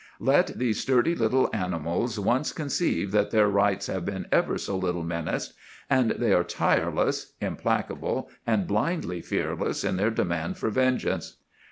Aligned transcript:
Let 0.19 0.57
these 0.57 0.79
sturdy 0.79 1.13
little 1.13 1.47
animals 1.53 2.17
once 2.19 2.53
conceive 2.53 3.11
that 3.11 3.29
their 3.29 3.47
rights 3.47 3.85
have 3.85 4.03
been 4.03 4.25
ever 4.31 4.57
so 4.57 4.75
little 4.75 5.03
menaced, 5.03 5.53
and 5.91 6.09
they 6.17 6.33
are 6.33 6.43
tireless, 6.43 7.33
implacable, 7.39 8.27
and 8.47 8.65
blindly 8.65 9.21
fearless 9.21 9.83
in 9.83 9.97
their 9.97 10.09
demand 10.09 10.57
for 10.57 10.71
vengeance. 10.71 11.37